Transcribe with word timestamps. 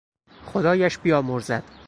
خدایش 0.45 0.97
بیامرزد! 0.97 1.63